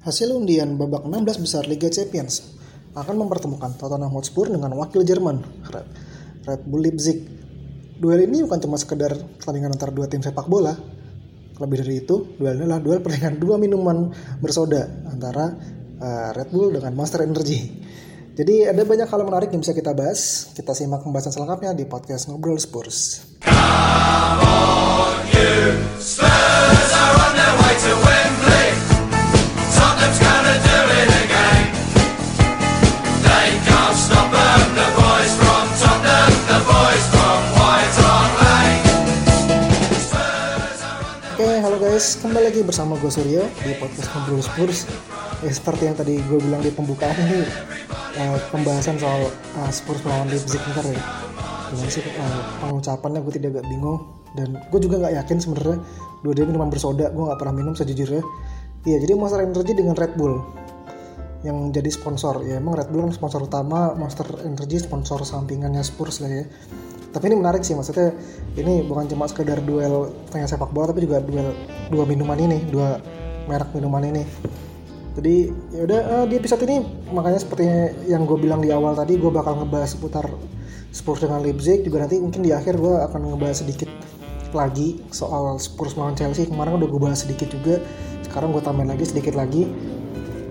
[0.00, 2.56] Hasil undian babak 16 besar Liga Champions
[2.96, 5.88] akan mempertemukan Tottenham Hotspur dengan wakil Jerman, Red,
[6.48, 7.20] Red Bull Leipzig.
[8.00, 10.72] Duel ini bukan cuma sekedar pertandingan antara dua tim sepak bola.
[11.60, 14.08] Lebih dari itu, duel ini adalah duel pertandingan dua minuman
[14.40, 15.52] bersoda antara
[16.00, 17.60] uh, Red Bull dengan Monster Energy.
[18.40, 20.48] Jadi ada banyak hal menarik yang bisa kita bahas.
[20.56, 23.20] Kita simak pembahasan selengkapnya di podcast Ngobrol Spurs.
[23.44, 25.76] Come on, you.
[26.00, 26.49] Spurs
[42.40, 44.88] kembali lagi bersama gue Suryo di podcast Ngobrol Spurs.
[45.44, 47.44] Ya, seperti yang tadi gue bilang di pembukaan ini,
[48.16, 49.28] uh, pembahasan soal
[49.60, 50.96] uh, Spurs melawan Leipzig ntar ya.
[51.68, 54.08] Gimana sih uh, pengucapannya gue tidak agak bingung
[54.40, 55.76] dan gue juga nggak yakin sebenarnya
[56.24, 58.24] dua dia minuman bersoda gue nggak pernah minum sejujurnya.
[58.88, 60.40] Iya jadi Monster Energy dengan Red Bull
[61.44, 66.24] yang jadi sponsor ya emang Red Bull kan sponsor utama Monster Energy sponsor sampingannya Spurs
[66.24, 66.48] lah ya
[67.10, 68.14] tapi ini menarik sih maksudnya
[68.54, 71.54] ini bukan cuma sekedar duel tanya sepak bola tapi juga duel
[71.90, 73.02] dua minuman ini dua
[73.50, 74.22] merek minuman ini.
[75.10, 77.66] Jadi ya udah uh, di episode ini makanya seperti
[78.06, 80.30] yang gue bilang di awal tadi gue bakal ngebahas seputar
[80.94, 81.82] Spurs dengan Leipzig.
[81.82, 83.90] Juga nanti mungkin di akhir gue akan ngebahas sedikit
[84.54, 86.46] lagi soal Spurs melawan Chelsea.
[86.46, 87.82] Kemarin udah gue bahas sedikit juga
[88.22, 89.66] sekarang gue tambahin lagi sedikit lagi.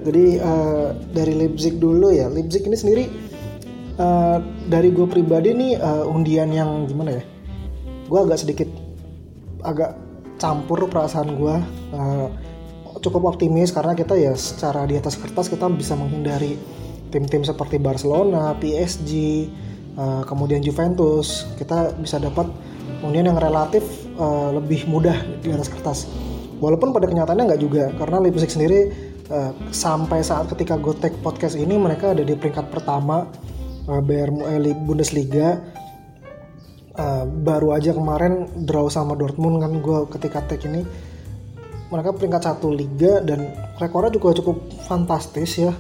[0.04, 2.28] Jadi uh, dari Leipzig dulu ya.
[2.28, 3.04] Leipzig ini sendiri
[4.00, 7.24] uh, dari gue pribadi nih uh, undian yang gimana ya?
[8.08, 8.70] Gue agak sedikit
[9.62, 10.00] agak
[10.40, 11.56] campur perasaan gue
[11.94, 12.28] uh,
[13.04, 16.56] cukup optimis karena kita ya secara di atas kertas kita bisa menghindari
[17.12, 19.12] tim-tim seperti Barcelona, PSG,
[20.00, 21.46] uh, kemudian Juventus.
[21.60, 22.48] Kita bisa dapat
[23.04, 23.84] undian yang relatif
[24.18, 26.08] uh, lebih mudah di atas kertas.
[26.60, 28.92] Walaupun pada kenyataannya nggak juga karena Leipzig sendiri
[29.32, 33.32] uh, sampai saat ketika gue take podcast ini mereka ada di peringkat pertama
[33.90, 35.58] uh, BRM eh, Bundesliga.
[37.00, 40.86] Uh, baru aja kemarin draw sama Dortmund kan gue ketika take ini.
[41.90, 43.50] Mereka peringkat satu liga dan
[43.82, 45.74] rekornya juga cukup fantastis ya.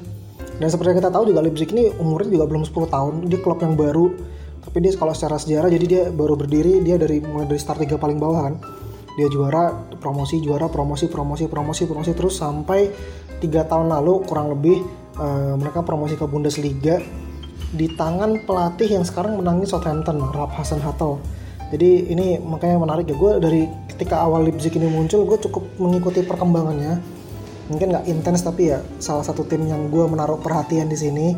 [0.58, 3.62] Dan seperti yang kita tahu juga Leipzig ini umurnya juga belum 10 tahun dia klub
[3.62, 4.16] yang baru.
[4.60, 8.02] Tapi dia kalau secara sejarah jadi dia baru berdiri dia dari mulai dari start tiga
[8.02, 8.56] paling bawah kan.
[9.20, 12.90] Dia juara promosi juara promosi promosi promosi promosi terus sampai
[13.44, 14.82] tiga tahun lalu kurang lebih
[15.20, 17.04] uh, mereka promosi ke Bundesliga
[17.70, 21.22] di tangan pelatih yang sekarang menangis Southampton Ralph Hasan Hatel
[21.70, 23.16] jadi ini makanya menarik ya.
[23.16, 26.98] Gue dari ketika awal Leipzig ini muncul gue cukup mengikuti perkembangannya.
[27.70, 31.38] Mungkin nggak intens tapi ya salah satu tim yang gue menaruh perhatian di sini.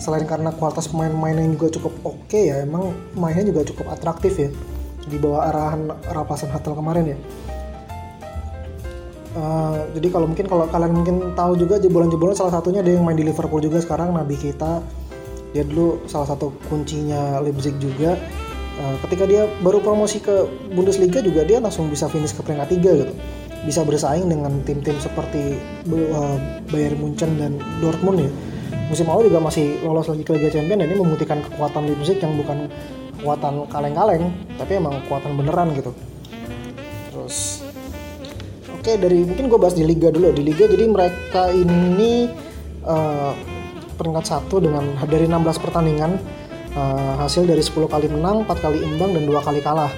[0.00, 4.50] Selain karena kualitas pemain-pemainnya juga cukup oke okay ya emang mainnya juga cukup atraktif ya.
[5.08, 7.18] Di bawah arahan Rapasan Hatel kemarin ya.
[9.30, 13.14] Uh, jadi kalau mungkin kalau kalian mungkin tahu juga jebolan-jebolan salah satunya dia yang main
[13.14, 14.82] di Liverpool juga sekarang Nabi kita
[15.50, 18.14] dia dulu salah satu kuncinya Leipzig juga
[18.78, 23.00] uh, ketika dia baru promosi ke Bundesliga juga dia langsung bisa finish ke peringkat 3
[23.04, 23.14] gitu.
[23.60, 25.58] Bisa bersaing dengan tim-tim seperti
[25.90, 26.36] uh,
[26.72, 28.30] Bayern Munchen dan Dortmund ya.
[28.88, 32.70] Musim lalu juga masih lolos lagi ke Liga Champions ini membuktikan kekuatan Leipzig yang bukan
[33.20, 35.92] kekuatan kaleng-kaleng tapi emang kekuatan beneran gitu.
[37.10, 37.66] Terus
[38.70, 40.30] oke okay, dari mungkin gue bahas di Liga dulu.
[40.32, 42.32] Di Liga jadi mereka ini
[42.86, 43.34] uh,
[44.00, 46.16] peringkat satu dengan dari 16 pertandingan
[46.72, 49.92] uh, hasil dari 10 kali menang 4 kali imbang dan dua kali kalah.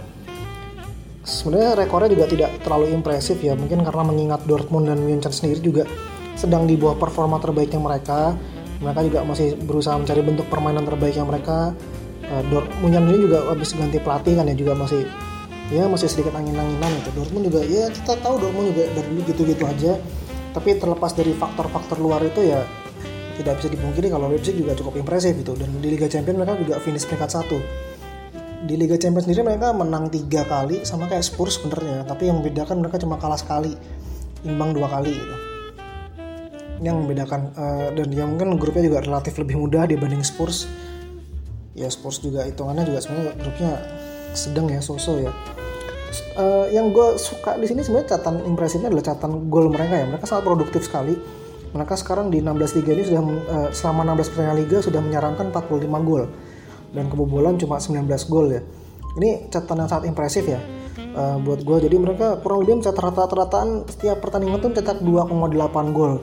[1.22, 5.86] Sebenarnya rekornya juga tidak terlalu impresif ya mungkin karena mengingat Dortmund dan Munchen sendiri juga
[6.34, 8.34] sedang di bawah performa terbaiknya mereka.
[8.82, 11.70] Mereka juga masih berusaha mencari bentuk permainan terbaiknya mereka.
[12.26, 15.06] Uh, Dortmund ini juga habis ganti pelatih kan ya juga masih
[15.70, 17.22] ya masih sedikit angin-anginan gitu.
[17.22, 19.94] Dortmund juga ya kita tahu Dortmund juga dari dulu gitu-gitu aja.
[20.52, 22.66] Tapi terlepas dari faktor-faktor luar itu ya
[23.40, 25.56] tidak bisa dipungkiri kalau Leipzig juga cukup impresif gitu.
[25.56, 27.58] Dan di Liga Champions mereka juga finish peringkat satu.
[28.62, 32.04] Di Liga Champions sendiri mereka menang tiga kali sama kayak Spurs sebenarnya.
[32.06, 33.74] Tapi yang membedakan mereka cuma kalah sekali
[34.44, 35.36] imbang dua kali gitu.
[36.82, 40.68] Yang membedakan uh, dan yang mungkin grupnya juga relatif lebih mudah dibanding Spurs.
[41.72, 43.72] Ya Spurs juga hitungannya juga sebenarnya grupnya
[44.36, 45.32] sedang ya so-so ya.
[46.36, 50.04] Uh, yang gue suka di sini sebenarnya catatan impresifnya adalah catatan gol mereka ya.
[50.04, 51.41] Mereka sangat produktif sekali
[51.72, 56.08] mereka sekarang di 16 liga ini sudah uh, selama 16 pertandingan liga sudah menyarankan 45
[56.08, 56.24] gol.
[56.92, 58.60] Dan kebobolan cuma 19 gol ya.
[59.16, 60.60] Ini catatan yang sangat impresif ya
[61.16, 66.20] uh, buat gue jadi mereka kurang lebih mencetak rata-rataan setiap pertandingan tuh mencetak 2,8 gol.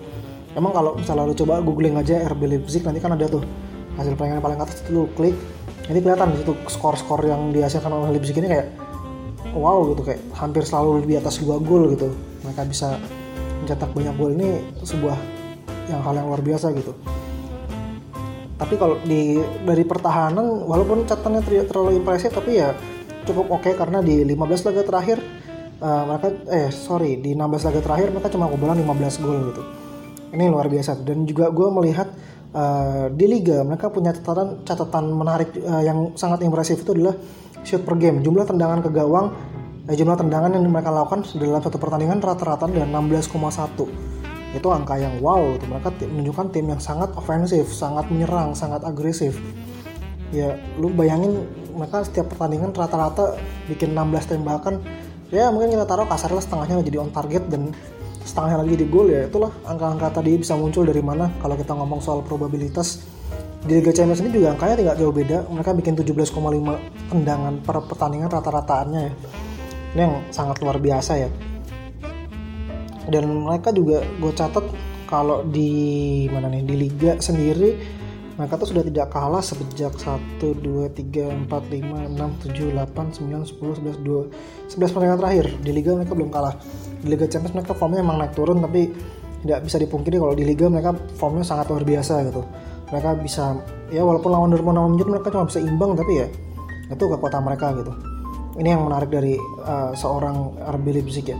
[0.57, 3.45] Emang kalau misalnya lu coba googling aja RB Leipzig nanti kan ada tuh
[3.97, 5.35] hasil pertandingan paling atas itu lu klik
[5.89, 8.67] ini kelihatan di situ skor-skor yang dihasilkan oleh Leipzig ini kayak
[9.57, 12.09] wow gitu kayak hampir selalu di atas 2 gol gitu.
[12.45, 12.97] Mereka bisa
[13.61, 14.31] mencetak banyak gol.
[14.33, 14.49] Ini
[14.85, 15.17] sebuah
[15.89, 16.93] yang hal yang luar biasa gitu.
[18.59, 22.75] Tapi kalau di dari pertahanan walaupun catatannya tidak terlalu impresif tapi ya
[23.23, 25.17] cukup oke okay, karena di 15 laga terakhir
[25.79, 29.63] uh, mereka eh sorry di 16 laga terakhir mereka cuma kebobolan 15 gol gitu.
[30.29, 30.99] Ini luar biasa.
[31.01, 32.11] Dan juga gue melihat
[32.51, 37.15] uh, di liga mereka punya catatan catatan menarik uh, yang sangat impresif itu adalah
[37.63, 38.19] shoot per game.
[38.19, 39.31] Jumlah tendangan ke gawang
[39.87, 44.08] eh, jumlah tendangan yang mereka lakukan dalam satu pertandingan rata-rata dan 16,1
[44.49, 49.37] itu angka yang wow itu mereka menunjukkan tim yang sangat ofensif sangat menyerang sangat agresif.
[50.33, 53.37] Ya lu bayangin mereka setiap pertandingan rata-rata
[53.69, 54.81] bikin 16 tembakan
[55.29, 57.73] ya mungkin kita taruh kasarnya setengahnya jadi on target dan
[58.25, 62.01] setengahnya lagi di gol ya itulah angka-angka tadi bisa muncul dari mana kalau kita ngomong
[62.01, 63.05] soal probabilitas.
[63.59, 65.43] Di Liga Champions ini juga angkanya tidak jauh beda.
[65.51, 66.31] Mereka bikin 17,5
[67.11, 69.13] tendangan per pertandingan rata-rataannya ya.
[69.89, 71.48] Ini yang sangat luar biasa ya
[73.09, 74.65] dan mereka juga gue catat
[75.09, 77.97] kalau di mana nih di liga sendiri
[78.39, 83.51] mereka tuh sudah tidak kalah sejak 1 2 3 4 5 6 7 8 9
[83.51, 85.45] 10 11 2 11 pertandingan terakhir.
[85.59, 86.55] Di liga mereka belum kalah.
[87.03, 88.95] Di liga Champions mereka formnya emang naik turun tapi
[89.43, 92.47] tidak bisa dipungkiri kalau di liga mereka formnya sangat luar biasa gitu.
[92.95, 93.59] Mereka bisa
[93.91, 96.27] ya walaupun lawan Dortmund lawan Munchen mereka cuma bisa imbang tapi ya
[96.87, 97.91] itu kekuatan mereka gitu.
[98.55, 99.35] Ini yang menarik dari
[99.67, 101.35] uh, seorang RB Leipzig ya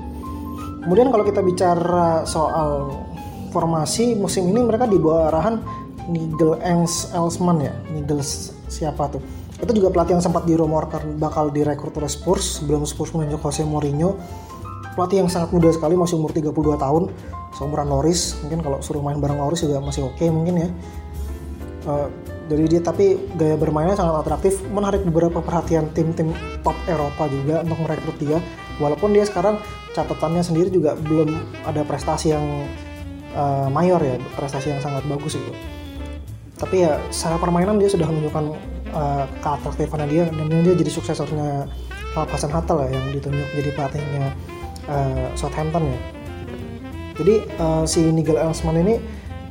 [0.79, 2.95] Kemudian kalau kita bicara soal
[3.51, 5.55] formasi musim ini mereka di bawah arahan
[6.09, 7.73] Nigel Engs Elsman ya.
[7.93, 8.23] Nigel
[8.69, 9.21] siapa tuh?
[9.59, 14.15] Itu juga pelatih yang sempat dirumorkan bakal direkrut oleh Spurs sebelum Spurs menunjuk Jose Mourinho.
[14.95, 17.03] Pelatih yang sangat muda sekali masih umur 32 tahun,
[17.55, 18.39] seumuran Loris.
[18.43, 20.69] Mungkin kalau suruh main bareng Loris juga masih oke okay, mungkin ya.
[21.87, 22.07] Uh,
[22.49, 26.33] dari dia tapi gaya bermainnya sangat atraktif, menarik beberapa perhatian tim-tim
[26.65, 28.39] top Eropa juga untuk merekrut dia.
[28.81, 29.59] Walaupun dia sekarang
[29.99, 31.35] catatannya sendiri juga belum
[31.67, 32.45] ada prestasi yang
[33.35, 35.51] uh, mayor ya prestasi yang sangat bagus itu
[36.59, 38.45] tapi ya secara permainan dia sudah menunjukkan
[38.91, 41.71] uh, keatraktifannya dia dan dia jadi suksesornya
[42.17, 44.25] Ralph Hasenhuttl ya yang ditunjuk jadi pelatihnya
[44.91, 45.99] uh, Southampton ya.
[47.19, 48.99] Jadi uh, si Nigel Elsman ini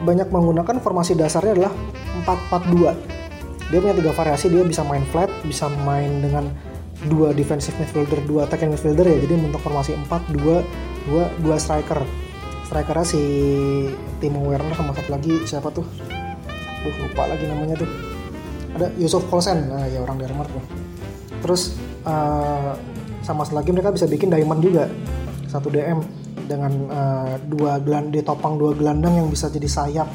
[0.04, 1.72] banyak menggunakan formasi dasarnya adalah
[2.52, 3.18] 4-4-2
[3.68, 6.48] dia punya tiga variasi dia bisa main flat bisa main dengan
[7.06, 9.18] dua defensive midfielder, dua attacking midfielder ya.
[9.22, 12.02] Jadi bentuk formasi 4 2 2 2 striker.
[12.66, 13.22] Strikernya si
[14.18, 15.86] Timo Werner sama satu lagi siapa tuh?
[16.82, 17.88] Duh, lupa lagi namanya tuh.
[18.76, 19.70] Ada Yusuf Kolsen.
[19.70, 20.64] Nah, ya orang Denmark tuh.
[21.38, 22.74] Terus uh,
[23.22, 24.90] sama lagi mereka bisa bikin diamond juga.
[25.48, 26.02] Satu DM
[26.44, 30.08] dengan uh, dua gelandang ditopang dua gelandang yang bisa jadi sayap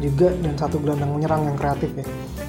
[0.00, 2.04] juga dan satu gelandang menyerang yang kreatif ya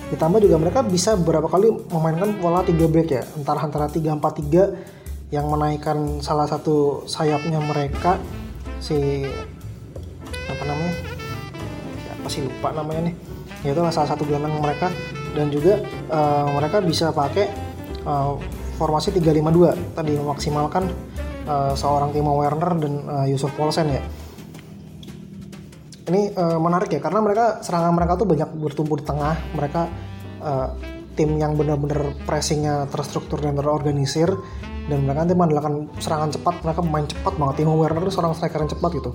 [0.08, 3.24] ditambah juga mereka bisa beberapa kali memainkan pola 3 back ya.
[3.36, 8.16] Antara antara 3 4 3 yang menaikkan salah satu sayapnya mereka.
[8.80, 9.28] Si
[10.48, 10.94] apa namanya?
[12.08, 12.42] Siapa sih?
[12.48, 13.16] Lupa namanya nih.
[13.68, 14.88] Ya itu salah satu gelandang mereka.
[15.36, 17.52] Dan juga uh, mereka bisa pakai
[18.08, 18.40] uh,
[18.80, 20.88] formasi 352 tadi memaksimalkan
[21.50, 24.02] uh, seorang Timo Werner dan uh, Yusuf Paulsen ya
[26.08, 29.36] ini uh, menarik ya karena mereka serangan mereka tuh banyak bertumbuh di tengah.
[29.56, 29.82] Mereka
[30.40, 30.68] uh,
[31.20, 34.32] tim yang benar-benar pressingnya terstruktur dan terorganisir.
[34.88, 37.56] Dan mereka nanti mengandalkan serangan cepat mereka main cepat banget.
[37.60, 39.12] Timo Werner itu seorang striker yang cepat gitu.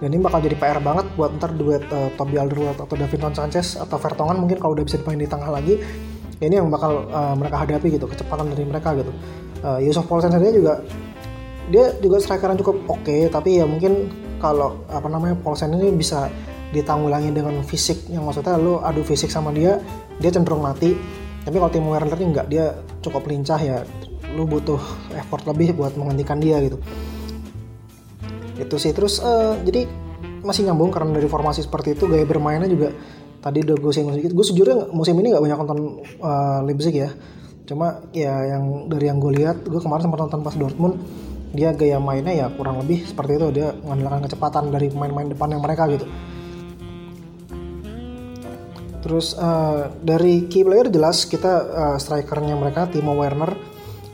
[0.00, 3.76] Dan ini bakal jadi PR banget buat ntar duet uh, Toby Alderweireld atau Davinson Sanchez
[3.76, 5.76] atau Vertonghen mungkin kalau udah bisa dimain di tengah lagi.
[6.40, 9.12] Ya ini yang bakal uh, mereka hadapi gitu kecepatan dari mereka gitu.
[9.60, 10.80] Uh, Yusuf Paulsen sendiri juga
[11.68, 14.08] dia juga striker yang cukup oke okay, tapi ya mungkin
[14.40, 16.32] kalau apa namanya Paulsen ini bisa
[16.70, 19.78] ditanggulangi dengan fisik yang maksudnya lo adu fisik sama dia
[20.18, 20.96] dia cenderung mati.
[21.40, 23.84] Tapi kalau Timo Werner ini enggak dia cukup lincah ya.
[24.36, 24.78] Lu butuh
[25.16, 26.78] effort lebih buat menghentikan dia gitu.
[28.60, 28.92] Itu sih.
[28.92, 29.88] Terus uh, jadi
[30.40, 32.92] masih nyambung karena dari formasi seperti itu gaya bermainnya juga
[33.40, 34.36] tadi udah gue singgung sedikit.
[34.36, 35.80] Gue sejujurnya musim ini nggak banyak nonton
[36.20, 37.10] uh, Leipzig ya.
[37.64, 41.00] Cuma ya yang dari yang gue lihat gue kemarin sempat nonton pas Dortmund
[41.50, 43.48] dia gaya mainnya ya kurang lebih seperti itu.
[43.50, 46.06] Dia mengandalkan kecepatan dari pemain-pemain depan yang mereka gitu.
[49.00, 53.56] Terus uh, dari key player jelas kita uh, strikernya mereka Timo Werner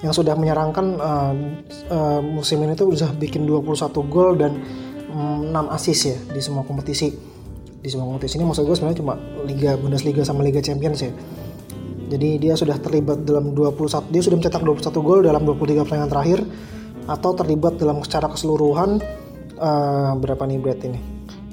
[0.01, 1.35] yang sudah menyerangkan uh,
[1.91, 4.57] uh, musim ini tuh sudah bikin 21 gol dan
[5.11, 7.13] um, mm, 6 assist ya di semua kompetisi.
[7.83, 9.15] Di semua kompetisi ini maksud gue sebenarnya cuma
[9.45, 11.13] Liga Bundesliga sama Liga Champions ya.
[12.07, 16.41] Jadi dia sudah terlibat dalam 21 dia sudah mencetak 21 gol dalam 23 pertandingan terakhir
[17.07, 18.99] atau terlibat dalam secara keseluruhan
[19.59, 21.01] uh, berapa nih berat ini?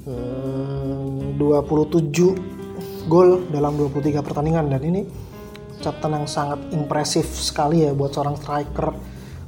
[0.04, 4.66] Hmm, 27 gol dalam 23 pertandingan.
[4.68, 5.00] Dan ini
[5.80, 8.88] catatan yang sangat impresif sekali ya buat seorang striker.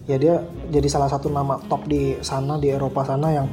[0.07, 0.39] Ya dia
[0.71, 3.47] jadi salah satu nama top di sana di Eropa sana yang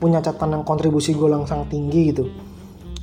[0.00, 2.24] punya catatan yang kontribusi gol yang sangat tinggi gitu.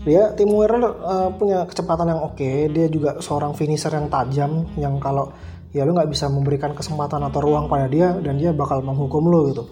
[0.02, 2.40] Dia Tim Werner uh, punya kecepatan yang oke.
[2.40, 2.72] Okay.
[2.74, 5.30] dia juga seorang finisher yang tajam yang kalau
[5.76, 9.52] ya lu nggak bisa memberikan kesempatan atau ruang pada dia dan dia bakal menghukum lo
[9.52, 9.64] gitu.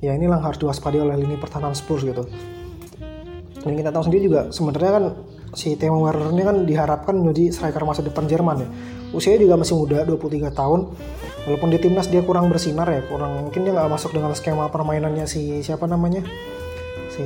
[0.00, 2.24] Ya inilah yang harus diwaspadai oleh lini pertahanan Spurs gitu.
[3.60, 5.04] Dan kita tahu sendiri juga sebenarnya kan
[5.52, 8.68] si Timo Werner ini kan diharapkan menjadi striker masa depan Jerman ya.
[9.12, 10.80] Usianya juga masih muda 23 tahun.
[11.44, 13.04] Walaupun di timnas dia kurang bersinar ya.
[13.04, 16.24] Kurang mungkin dia nggak masuk dengan skema permainannya si siapa namanya?
[17.12, 17.24] Si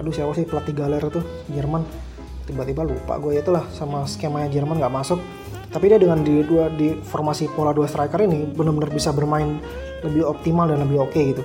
[0.00, 0.48] aduh siapa sih?
[0.48, 1.84] Pelatih galer tuh Jerman.
[2.48, 5.20] Tiba-tiba lupa gue itulah sama skemanya Jerman nggak masuk
[5.74, 9.58] tapi dia dengan di dua di formasi pola dua striker ini benar-benar bisa bermain
[10.06, 11.42] lebih optimal dan lebih oke okay gitu.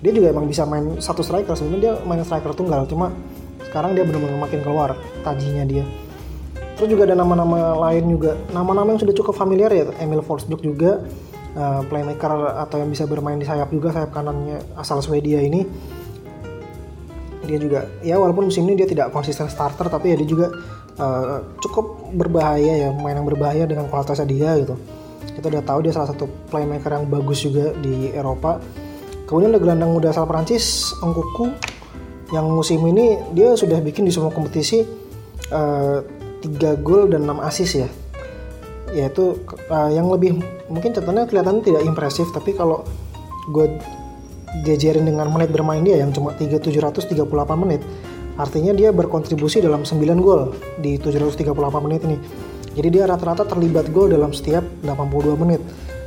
[0.00, 3.12] Dia juga emang bisa main satu striker sebenarnya dia main striker tunggal cuma
[3.68, 5.84] sekarang dia benar-benar makin keluar tajinya dia.
[6.80, 8.32] Terus juga ada nama-nama lain juga.
[8.48, 11.04] Nama-nama yang sudah cukup familiar ya Emil Forsberg juga
[11.52, 15.68] uh, playmaker atau yang bisa bermain di sayap juga sayap kanannya asal Swedia ini.
[17.44, 20.48] Dia juga ya walaupun musim ini dia tidak konsisten starter tapi ya dia juga
[21.00, 24.76] uh, cukup berbahaya ya main yang berbahaya dengan kualitasnya dia gitu.
[25.36, 28.60] Kita udah tahu dia salah satu playmaker yang bagus juga di Eropa.
[29.26, 31.50] Kemudian ada gelandang muda asal Prancis Engkuku
[32.30, 34.82] yang musim ini dia sudah bikin di semua kompetisi
[35.50, 36.02] uh,
[36.42, 37.88] eh, 3 gol dan 6 assist ya.
[38.94, 40.38] Yaitu uh, yang lebih
[40.70, 42.86] mungkin catatannya kelihatan tidak impresif tapi kalau
[43.50, 43.66] gue
[44.62, 47.26] jajarin dengan menit bermain dia yang cuma 3738
[47.60, 47.82] menit
[48.36, 52.16] Artinya dia berkontribusi dalam 9 gol di 738 menit ini.
[52.76, 55.64] Jadi dia rata-rata terlibat gol dalam setiap 82 menit.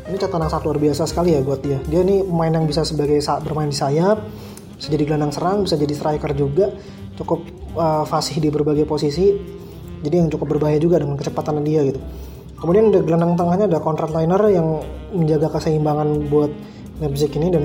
[0.10, 1.82] Ini catatan yang sangat luar biasa sekali ya buat dia.
[1.90, 4.22] Dia ini pemain yang bisa sebagai saat bermain di sayap,
[4.78, 6.70] bisa jadi gelandang serang, bisa jadi striker juga,
[7.18, 9.34] cukup uh, fasih di berbagai posisi.
[10.00, 12.00] Jadi yang cukup berbahaya juga dengan kecepatan dia gitu.
[12.62, 14.68] Kemudian ada gelandang tengahnya ada contract liner yang
[15.16, 16.52] menjaga keseimbangan buat
[17.00, 17.64] Leipzig ini dan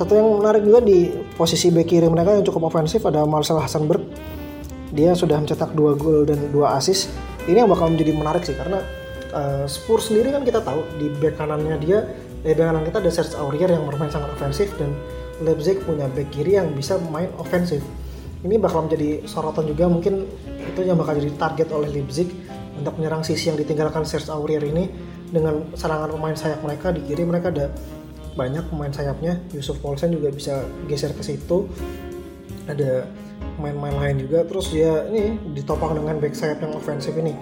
[0.00, 4.00] satu yang menarik juga di posisi bek kiri mereka yang cukup ofensif ada Marcel Hasenberg.
[4.96, 7.12] Dia sudah mencetak dua gol dan dua assist.
[7.44, 8.80] Ini yang bakal menjadi menarik sih karena
[9.36, 12.08] uh, Spurs sendiri kan kita tahu di bek kanannya dia,
[12.48, 14.96] eh bek kanan kita ada Serge Aurier yang bermain sangat ofensif dan
[15.44, 17.84] Leipzig punya bek kiri yang bisa main ofensif.
[18.40, 20.24] Ini bakal menjadi sorotan juga mungkin
[20.64, 22.32] itu yang bakal jadi target oleh Leipzig
[22.72, 24.88] untuk menyerang sisi yang ditinggalkan Serge Aurier ini
[25.28, 27.68] dengan serangan pemain sayap mereka di kiri mereka ada
[28.40, 29.36] banyak pemain sayapnya.
[29.52, 31.68] Yusuf Paulsen juga bisa geser ke situ.
[32.64, 33.04] Ada
[33.60, 34.48] main-main lain juga.
[34.48, 37.36] Terus dia ini ditopang dengan back sayap yang ofensif ini.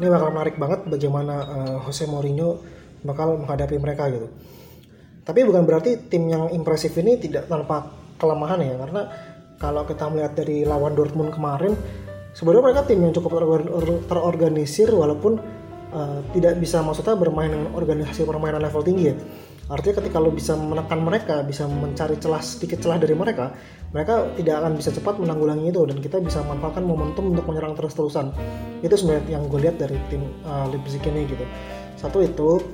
[0.00, 2.64] Ini bakal menarik banget bagaimana uh, Jose Mourinho
[3.04, 4.32] bakal menghadapi mereka gitu.
[5.28, 8.74] Tapi bukan berarti tim yang impresif ini tidak tanpa kelemahan ya.
[8.80, 9.02] Karena
[9.60, 11.76] kalau kita melihat dari lawan Dortmund kemarin
[12.32, 13.58] sebenarnya mereka tim yang cukup
[14.06, 15.36] terorganisir walaupun
[15.92, 19.16] uh, tidak bisa maksudnya bermain dengan organisasi permainan level tinggi ya
[19.68, 23.52] Artinya ketika lo bisa menekan mereka, bisa mencari celah sedikit celah dari mereka,
[23.92, 28.32] mereka tidak akan bisa cepat menanggulangi itu dan kita bisa manfaatkan momentum untuk menyerang terus-terusan.
[28.80, 31.44] Itu sebenarnya yang gue lihat dari tim uh, Leipzig ini gitu.
[32.00, 32.64] Satu itu,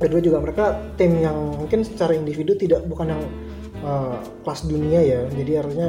[0.00, 3.22] kedua juga mereka tim yang mungkin secara individu tidak bukan yang
[3.84, 4.16] uh,
[4.48, 5.20] kelas dunia ya.
[5.28, 5.88] Jadi artinya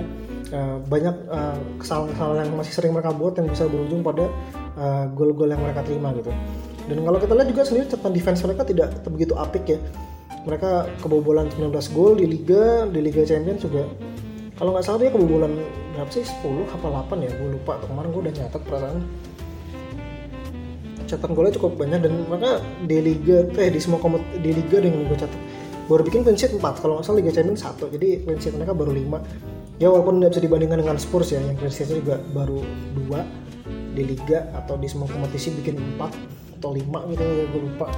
[0.52, 4.28] uh, banyak uh, kesalahan-kesalahan yang masih sering mereka buat yang bisa berujung pada
[4.76, 6.36] uh, gol-gol yang mereka terima gitu
[6.84, 9.80] dan kalau kita lihat juga sendiri catatan defense mereka tidak begitu apik ya.
[10.44, 13.88] Mereka kebobolan 19 gol di liga di liga champions juga.
[14.60, 15.56] Kalau nggak salah dia kebobolan
[15.96, 16.28] berapa sih?
[16.28, 17.32] 10 apa 8 ya?
[17.40, 17.80] Gue lupa.
[17.80, 18.98] Kemarin gue udah nyatet perasaan.
[21.08, 25.08] Catatan golnya cukup banyak dan mereka di liga eh di semua komut di liga dengan
[25.08, 25.40] gue catat.
[25.88, 28.76] Baru bikin clean sheet 4 kalau nggak salah liga champions 1 jadi clean sheet mereka
[28.76, 31.40] baru 5 ya walaupun nggak bisa dibandingkan dengan Spurs ya.
[31.40, 32.60] Yang clean sheetnya juga baru
[33.08, 37.92] 2 di liga atau di semua kompetisi bikin 4 atau 5 gitu gue lupa.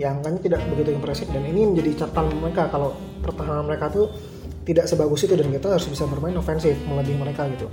[0.00, 4.08] Ya angkanya tidak begitu impresif dan ini menjadi catatan mereka kalau pertahanan mereka tuh
[4.64, 7.68] tidak sebagus itu dan kita harus bisa bermain ofensif melebihi mereka gitu.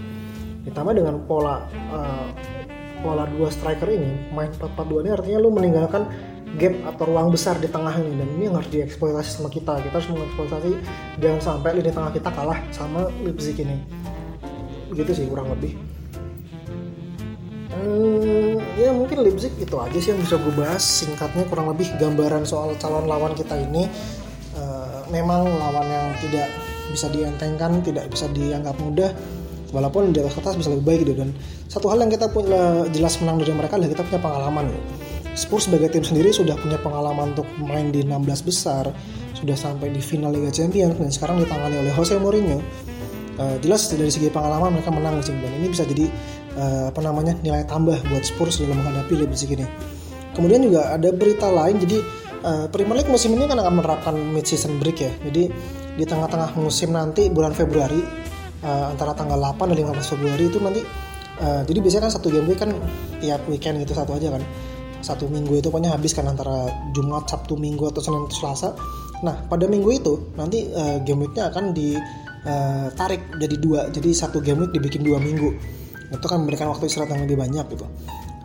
[0.68, 1.64] Ditambah dengan pola
[1.96, 2.28] uh,
[3.00, 6.04] pola dua striker ini main 4-4-2 ini artinya lu meninggalkan
[6.60, 9.80] gap atau ruang besar di tengah ini dan ini yang harus dieksploitasi sama kita.
[9.80, 10.72] Kita harus mengeksploitasi
[11.24, 13.80] jangan sampai lini tengah kita kalah sama Leipzig ini.
[14.92, 15.78] Begitu sih kurang lebih.
[17.70, 18.49] Hmm,
[18.80, 20.82] ya mungkin Leipzig itu aja sih yang bisa gue bahas.
[20.82, 23.90] Singkatnya kurang lebih gambaran soal calon lawan kita ini
[24.56, 26.48] uh, memang lawan yang tidak
[26.90, 29.14] bisa dientengkan tidak bisa dianggap mudah
[29.70, 31.30] walaupun di atas kertas bisa lebih baik gitu dan
[31.70, 34.66] satu hal yang kita punya jelas menang dari mereka adalah kita punya pengalaman.
[34.74, 34.82] Gitu.
[35.38, 38.90] Spurs sebagai tim sendiri sudah punya pengalaman untuk main di 16 besar
[39.38, 42.60] sudah sampai di final Liga Champions dan sekarang ditangani oleh Jose Mourinho.
[43.40, 46.12] Uh, jelas dari segi pengalaman mereka menang musim dan ini bisa jadi
[46.60, 49.64] uh, apa namanya nilai tambah buat Spurs dalam menghadapi Leipzig ini.
[50.36, 51.98] Kemudian juga ada berita lain jadi
[52.44, 55.12] uh, Premier League musim ini kan akan menerapkan mid season break ya.
[55.24, 55.50] Jadi
[55.96, 58.00] di tengah-tengah musim nanti bulan Februari
[58.64, 60.82] uh, antara tanggal 8 dan 15 Februari itu nanti
[61.44, 62.72] uh, jadi biasanya kan satu game week kan
[63.20, 64.44] tiap weekend gitu satu aja kan
[65.00, 68.70] satu minggu itu pokoknya habis kan antara Jumat, Sabtu, Minggu atau Senin atau Selasa.
[69.24, 74.44] Nah pada minggu itu nanti uh, game weeknya akan ditarik uh, jadi dua, jadi satu
[74.44, 75.79] game week dibikin dua minggu.
[76.10, 77.86] Itu kan memberikan waktu istirahat yang lebih banyak gitu.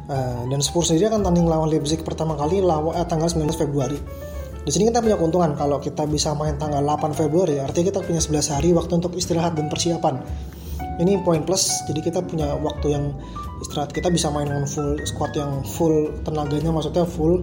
[0.04, 3.96] Uh, dan Spurs sendiri akan tanding lawan Leipzig pertama kali lawan eh, tanggal 19 Februari.
[4.64, 8.20] Di sini kita punya keuntungan kalau kita bisa main tanggal 8 Februari, artinya kita punya
[8.20, 10.20] 11 hari waktu untuk istirahat dan persiapan
[10.98, 13.04] ini poin plus jadi kita punya waktu yang
[13.62, 17.42] istirahat kita bisa main dengan full squad yang full tenaganya maksudnya full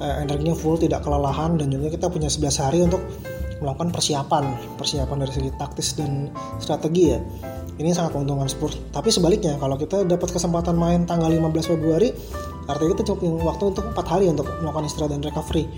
[0.00, 3.02] eh, energinya full tidak kelelahan dan juga kita punya 11 hari untuk
[3.60, 4.44] melakukan persiapan
[4.76, 6.28] persiapan dari segi taktis dan
[6.60, 7.20] strategi ya.
[7.76, 12.08] Ini sangat keuntungan Spurs tapi sebaliknya kalau kita dapat kesempatan main tanggal 15 Februari
[12.66, 15.68] artinya kita cukup waktu untuk empat hari untuk melakukan istirahat dan recovery.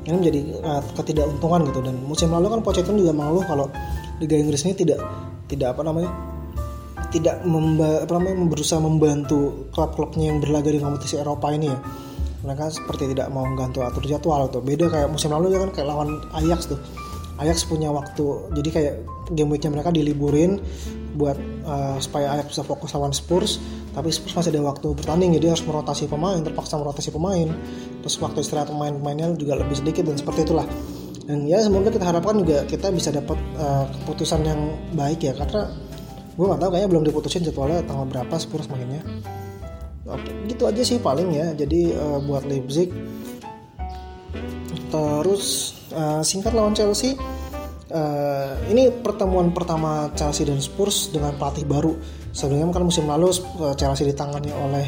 [0.00, 1.80] Ini menjadi uh, ketidakuntungan gitu.
[1.84, 3.66] Dan musim lalu kan Pochettino juga mengeluh kalau
[4.18, 5.04] Liga Inggris ini tidak
[5.50, 6.08] tidak apa namanya
[7.10, 11.78] tidak memba, apa namanya berusaha membantu klub-klubnya yang berlaga di kompetisi Eropa ini ya.
[12.40, 15.88] Mereka seperti tidak mau mengganti atur jadwal tuh beda kayak musim lalu ya kan kayak
[15.92, 16.80] lawan Ajax tuh
[17.40, 18.94] Ajax punya waktu jadi kayak
[19.32, 20.60] game weeknya mereka diliburin
[21.16, 23.58] buat uh, supaya Ajax bisa fokus lawan Spurs
[23.90, 27.50] tapi Spurs masih ada waktu bertanding jadi harus merotasi pemain terpaksa merotasi pemain.
[28.06, 30.66] Terus waktu istirahat pemain-pemainnya juga lebih sedikit dan seperti itulah.
[31.26, 34.60] Dan ya semoga kita harapkan juga kita bisa dapat uh, keputusan yang
[34.94, 35.70] baik ya karena
[36.38, 39.02] gue gak tahu kayaknya belum diputusin jadwalnya tanggal berapa Spurs mainnya.
[40.06, 41.50] Oke gitu aja sih paling ya.
[41.58, 42.94] Jadi uh, buat Leipzig.
[44.90, 47.14] Terus uh, singkat lawan Chelsea
[47.90, 51.94] uh, ini pertemuan pertama Chelsea dan Spurs dengan pelatih baru.
[52.30, 53.34] Sebelumnya kan musim lalu
[53.74, 54.86] Chelsea ditangani oleh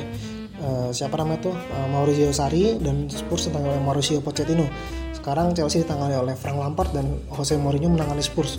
[0.63, 1.55] uh, siapa namanya tuh?
[1.55, 4.67] Uh, Maurizio Sarri dan Spurs ditangani oleh Mauricio Pochettino.
[5.13, 8.59] Sekarang Chelsea ditangani oleh Frank Lampard dan Jose Mourinho menangani Spurs.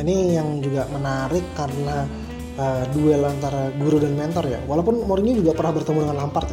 [0.00, 2.06] Ini yang juga menarik karena
[2.56, 4.60] uh, duel antara guru dan mentor ya.
[4.66, 6.48] Walaupun Mourinho juga pernah bertemu dengan Lampard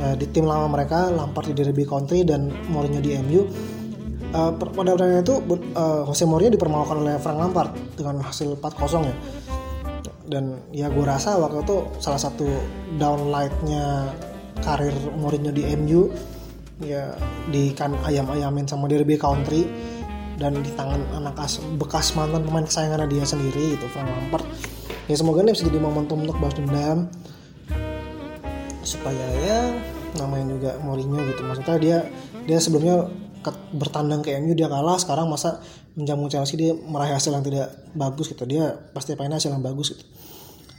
[0.00, 3.42] uh, di tim lama mereka Lampard di Derby County dan Mourinho di MU
[4.36, 5.36] uh, pada pertandingan itu
[5.72, 9.16] uh, Jose Mourinho dipermalukan oleh Frank Lampard dengan hasil 4-0 ya.
[10.26, 12.46] Dan ya gue rasa waktu itu salah satu
[13.00, 14.12] downlightnya
[14.60, 16.10] karir Mourinho di MU
[16.84, 17.16] ya
[17.48, 19.64] di kan ayam-ayamin sama Derby Country
[20.36, 24.44] dan di tangan anak as bekas mantan pemain kesayangan dia sendiri itu Frank Lampard.
[25.06, 27.08] Ya semoga ini bisa jadi momentum untuk balas dendam
[28.82, 29.60] supaya ya
[30.20, 31.40] namanya juga Mourinho gitu.
[31.46, 31.98] Maksudnya dia
[32.44, 33.08] dia sebelumnya
[33.74, 35.60] bertandang ke MU dia kalah sekarang masa
[35.98, 38.46] menjamu Chelsea dia meraih hasil yang tidak bagus gitu.
[38.48, 40.04] Dia pasti pengen hasil yang bagus gitu.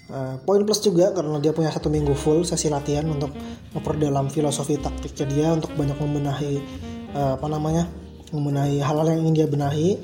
[0.08, 3.28] Uh, poin plus juga karena dia punya satu minggu full sesi latihan untuk
[3.76, 6.64] memperdalam filosofi taktiknya dia untuk banyak membenahi
[7.12, 7.92] uh, apa namanya
[8.32, 10.00] membenahi hal-hal yang ingin dia benahi.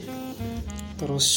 [1.00, 1.28] Terus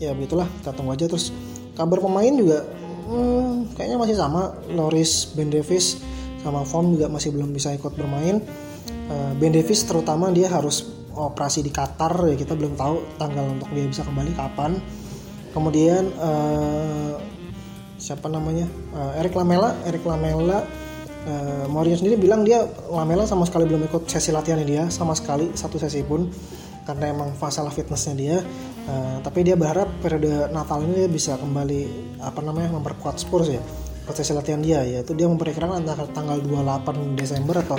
[0.00, 1.04] ya begitulah kita tunggu aja.
[1.04, 1.36] Terus
[1.76, 2.64] kabar pemain juga
[3.12, 4.56] hmm, kayaknya masih sama.
[4.72, 6.00] Loris Ben Davis
[6.42, 8.42] sama Form juga masih belum bisa ikut bermain
[9.12, 13.68] uh, Ben Davis terutama dia harus operasi di Qatar ya kita belum tahu tanggal untuk
[13.76, 14.80] dia bisa kembali kapan.
[15.52, 17.20] Kemudian uh,
[18.00, 18.64] siapa namanya?
[18.96, 20.64] Uh, Eric Lamela Eric Lamela
[21.28, 25.52] uh, Mourinho sendiri bilang dia Lamela sama sekali belum ikut sesi latihannya dia sama sekali
[25.52, 26.32] satu sesi pun
[26.82, 28.36] karena emang masalah fitnessnya dia.
[28.82, 31.80] Uh, tapi dia berharap periode Natal ini dia bisa kembali
[32.18, 33.62] apa namanya memperkuat Spurs ya
[34.12, 37.78] sesi latihan dia yaitu dia memperkirakan antara tanggal 28 Desember atau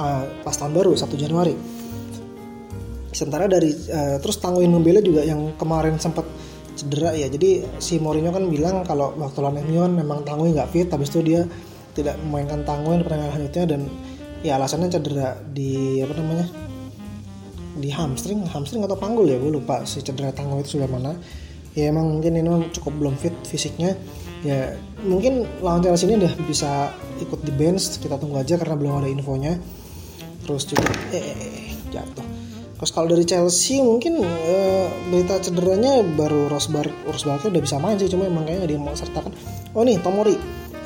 [0.00, 1.54] uh, pas tahun baru 1 Januari.
[3.12, 6.24] Sementara dari uh, terus Tanguin Membele juga yang kemarin sempat
[6.78, 7.28] cedera ya.
[7.28, 11.12] Jadi si Mourinho kan bilang kalau waktu lawan MU kan memang Tanguin nggak fit habis
[11.12, 11.44] itu dia
[11.92, 13.80] tidak memainkan Tanguin pertandingan selanjutnya dan
[14.40, 16.46] ya alasannya cedera di apa namanya
[17.76, 21.12] di hamstring hamstring atau panggul ya gue lupa si cedera Tanguin itu sudah mana.
[21.74, 23.94] Ya emang mungkin ini cukup belum fit fisiknya.
[24.40, 29.04] Ya mungkin lawan Chelsea ini udah bisa ikut di bench kita tunggu aja karena belum
[29.04, 29.60] ada infonya
[30.50, 32.26] terus juga eh, eh, eh jatuh.
[32.80, 38.10] Terus kalau dari Chelsea mungkin eh, berita cederanya baru Rosbar Rosbar udah bisa main sih
[38.10, 39.30] cuma emang kayaknya dia mau sertakan
[39.78, 40.34] oh nih Tomori.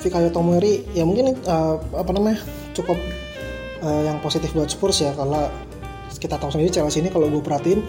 [0.04, 2.36] Fikayo Tomori ya mungkin uh, apa namanya
[2.76, 3.00] cukup
[3.80, 5.48] uh, yang positif buat Spurs ya kalau
[6.20, 7.80] kita tahu sendiri Chelsea ini kalau gue perhatiin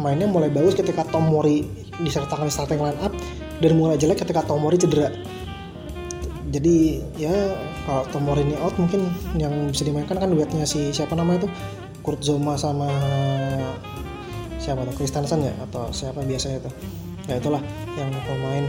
[0.00, 1.68] mainnya mulai bagus ketika Tomori
[2.00, 3.12] disertakan di starting line up
[3.60, 5.12] dan mulai jelek ketika Tomori cedera
[6.50, 7.34] jadi ya
[7.86, 9.06] kalau Tomori ini out mungkin
[9.38, 11.48] yang bisa dimainkan kan duetnya si siapa namanya itu?
[12.02, 12.90] Kurt Zoma sama
[14.58, 14.94] siapa tuh?
[14.98, 15.54] Kristensen ya?
[15.62, 16.70] Atau siapa biasanya itu
[17.30, 17.62] ya itulah
[17.94, 18.66] yang pemain.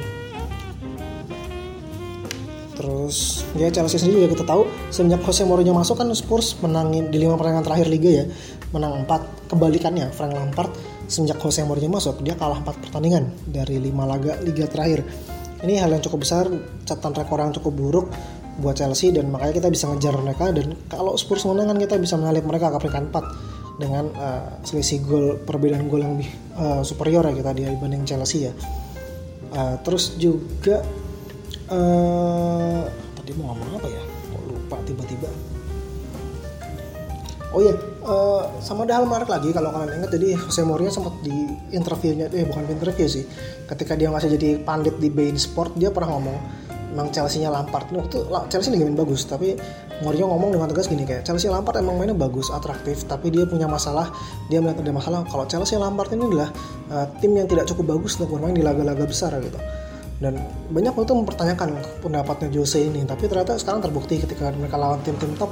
[2.77, 7.17] Terus ya Chelsea sendiri juga kita tahu semenjak Jose Mourinho masuk kan Spurs menangin di
[7.21, 8.25] lima pertandingan terakhir liga ya
[8.71, 10.71] menang 4 kebalikannya Frank Lampard.
[11.09, 15.01] Semenjak Jose Mourinho masuk dia kalah 4 pertandingan dari 5 laga liga terakhir
[15.61, 16.49] ini hal yang cukup besar
[16.85, 18.07] catatan rekor yang cukup buruk
[18.59, 22.19] buat Chelsea dan makanya kita bisa ngejar mereka dan kalau Spurs menang kan kita bisa
[22.19, 27.25] menyalip mereka ke peringkat 4 dengan uh, selisih gol perbedaan gol yang lebih uh, superior
[27.25, 28.53] ya kita dibanding Chelsea ya.
[29.51, 30.85] Uh, terus juga
[31.71, 32.85] uh,
[33.17, 34.01] tadi mau ngomong apa ya?
[34.03, 35.29] Kok lupa tiba-tiba.
[37.51, 37.73] Oh iya
[38.05, 40.11] uh, sama ada hal menarik lagi kalau kalian ingat.
[40.13, 41.33] Jadi Jose Mourinho sempat di
[41.73, 43.25] interviewnya eh bukan interview sih.
[43.69, 46.37] Ketika dia masih jadi pandit di Bein Sport dia pernah ngomong
[46.91, 47.87] emang Chelsea-nya Lampard.
[47.93, 49.55] Waktu Chelsea main bagus tapi
[50.01, 53.69] Mourinho ngomong dengan tegas gini kayak Chelsea Lampard emang mainnya bagus atraktif tapi dia punya
[53.69, 54.09] masalah
[54.49, 55.19] dia melihat ada masalah.
[55.29, 56.49] Kalau Chelsea Lampard ini adalah
[56.91, 59.57] uh, tim yang tidak cukup bagus untuk bermain di laga-laga besar gitu.
[60.21, 60.37] Dan
[60.69, 65.49] banyak waktu mempertanyakan pendapatnya Jose ini tapi ternyata sekarang terbukti ketika mereka lawan tim-tim top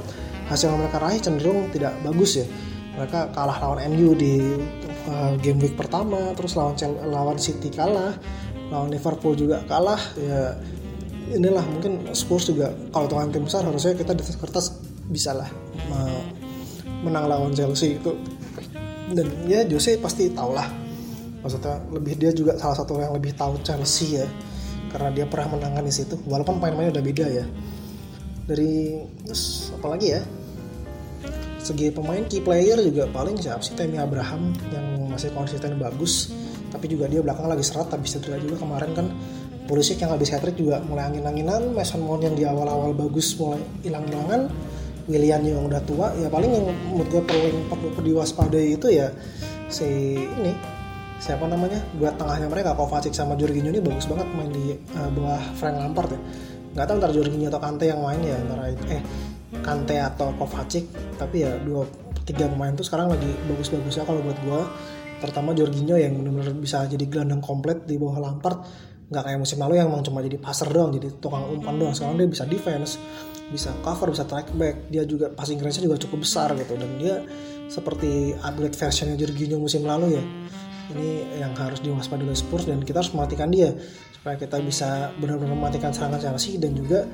[0.50, 2.46] hasil yang mereka raih cenderung tidak bagus ya.
[2.98, 4.58] Mereka kalah lawan MU di
[5.06, 6.74] uh, game week pertama terus lawan
[7.06, 8.18] lawan City kalah
[8.68, 10.58] lawan Liverpool juga kalah ya
[11.30, 14.66] inilah mungkin Spurs juga kalau tuan tim besar harusnya kita di atas kertas
[15.06, 15.46] bisa lah
[17.06, 18.18] menang lawan Chelsea itu.
[19.10, 20.70] Dan ya Jose pasti tau lah
[21.40, 24.28] maksudnya lebih dia juga salah satu yang lebih tahu Chelsea ya
[24.92, 27.44] karena dia pernah menangkan di situ walaupun pemain-pemainnya udah beda ya.
[28.50, 30.22] Dari terus apalagi ya
[31.60, 33.76] segi pemain key player juga paling siapa sih?
[33.76, 36.32] Temi Abraham yang masih konsisten bagus
[36.70, 39.06] tapi juga dia belakang lagi serat tapi cedera juga kemarin kan
[39.66, 44.50] polisi yang habis hat juga mulai angin-anginan Mason Mount yang di awal-awal bagus mulai hilang-hilangan
[45.10, 49.10] William yang udah tua ya paling yang menurut gue paling perlu diwaspadai itu ya
[49.70, 49.86] si
[50.26, 50.54] ini
[51.20, 51.78] siapa namanya?
[52.00, 56.16] Buat tengahnya mereka Kovacic sama Jorginho ini bagus banget main di uh, bawah Frank Lampard
[56.16, 56.20] ya.
[56.74, 59.02] Nggak tahu ntar Jorginho atau Kante yang main ya antara eh
[59.60, 60.88] Kante atau Kovacic
[61.20, 61.84] tapi ya dua
[62.24, 64.60] tiga pemain tuh sekarang lagi bagus-bagusnya kalau buat gue
[65.20, 68.64] terutama Jorginho yang benar-benar bisa jadi gelandang komplit di bawah Lampard.
[69.10, 71.92] Nggak kayak musim lalu yang emang cuma jadi passer doang jadi tukang umpan doang.
[71.92, 72.96] Sekarang dia bisa defense
[73.52, 74.88] bisa cover bisa track back.
[74.88, 76.72] Dia juga passing range juga cukup besar gitu.
[76.78, 77.20] Dan dia
[77.68, 80.24] seperti upgrade versionnya Jorginho musim lalu ya.
[80.90, 83.76] Ini yang harus diwaspadai oleh Spurs dan kita harus mematikan dia.
[84.16, 87.04] Supaya kita bisa benar-benar mematikan serangan Chelsea dan juga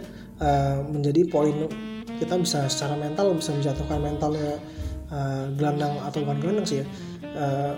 [0.41, 1.67] uh, menjadi poin
[2.17, 4.61] kita bisa secara mental bisa menjatuhkan mentalnya
[5.13, 6.87] uh, gelandang atau bukan gelandang sih ya.
[7.37, 7.73] Uh,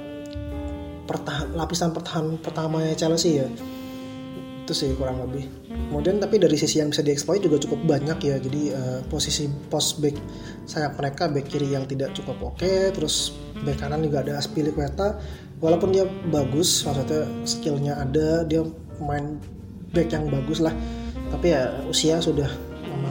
[1.08, 3.48] pertahan, lapisan pertahan pertamanya Chelsea ya.
[4.64, 5.48] Itu sih kurang lebih.
[5.88, 8.36] Kemudian tapi dari sisi yang bisa dieksploit juga cukup banyak ya.
[8.36, 10.16] Jadi uh, posisi post back
[10.68, 13.32] sayap mereka back kiri yang tidak cukup oke okay, terus
[13.64, 15.16] back kanan juga ada Aspilicueta.
[15.58, 18.62] Walaupun dia bagus maksudnya skillnya ada dia
[19.02, 19.40] main
[19.90, 20.76] back yang bagus lah.
[21.28, 22.67] Tapi ya usia sudah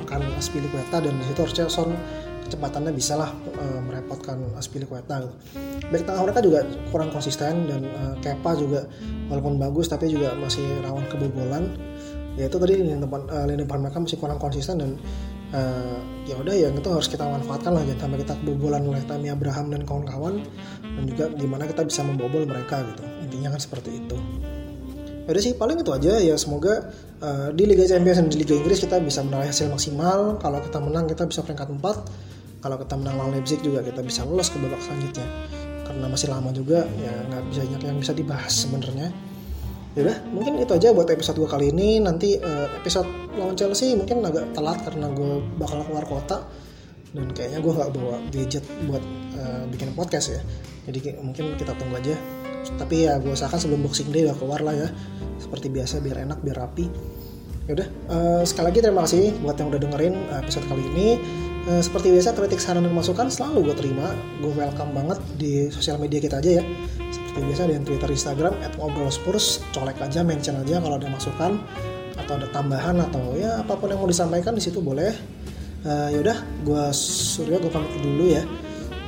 [0.07, 1.91] memakan Aspilicueta dan di situ harusnya Son
[2.47, 3.27] kecepatannya bisa lah
[3.59, 5.35] e, merepotkan Aspilicueta gitu.
[5.91, 6.63] Back tengah mereka juga
[6.95, 8.87] kurang konsisten dan e, Kepa juga
[9.27, 11.75] walaupun bagus tapi juga masih rawan kebobolan.
[12.39, 14.95] Ya itu tadi lini depan, e, lini depan mereka masih kurang konsisten dan
[15.51, 19.31] uh, ya udah ya itu harus kita manfaatkan lah jangan sampai kita kebobolan oleh Tammy
[19.31, 20.43] Abraham dan kawan-kawan
[20.83, 24.19] dan juga gimana kita bisa membobol mereka gitu intinya kan seperti itu
[25.27, 26.35] udah sih paling itu aja ya.
[26.39, 30.39] Semoga uh, di Liga Champions dan di Liga Inggris kita bisa meraih hasil maksimal.
[30.39, 34.25] Kalau kita menang kita bisa peringkat 4 kalau kita menang lawan Leipzig juga kita bisa
[34.25, 35.27] lolos ke babak selanjutnya.
[35.85, 39.07] Karena masih lama juga ya nggak bisa banyak yang bisa dibahas sebenarnya.
[39.97, 42.01] Ya udah mungkin itu aja buat episode gue kali ini.
[42.01, 46.43] Nanti uh, episode lawan Chelsea mungkin agak telat karena gue bakal keluar kota.
[47.15, 49.03] Dan kayaknya gue nggak bawa gadget buat
[49.39, 50.41] uh, bikin podcast ya.
[50.91, 52.15] Jadi mungkin kita tunggu aja
[52.75, 54.89] tapi ya gue usahakan sebelum boxing day udah keluar lah ya.
[55.39, 56.85] Seperti biasa biar enak biar rapi.
[57.67, 61.07] Yaudah uh, sekali lagi terima kasih buat yang udah dengerin episode kali ini.
[61.67, 64.11] Uh, seperti biasa kritik saran dan masukan selalu gue terima.
[64.43, 66.63] Gue welcome banget di sosial media kita aja ya.
[67.11, 71.59] Seperti biasa di Twitter Instagram at ngobrol spurs colek aja mention aja kalau ada masukan
[72.17, 75.15] atau ada tambahan atau ya apa pun yang mau disampaikan di situ boleh.
[75.87, 78.43] Uh, yaudah gue Suryo gue pamit dulu ya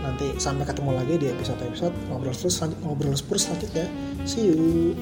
[0.10, 3.86] nanti sampai ketemu lagi di episode-episode ngobrol terus ngobrol spurs selanjutnya.
[4.26, 4.98] See you